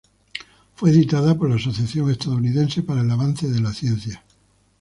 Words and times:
Fue 0.73 0.89
editada 0.89 1.35
por 1.37 1.47
la 1.47 1.57
Asociación 1.57 2.09
Estadounidense 2.09 2.81
para 2.81 3.01
el 3.01 3.11
Avance 3.11 3.47
de 3.47 3.59
la 3.61 3.71
Ciencia. 3.71 4.23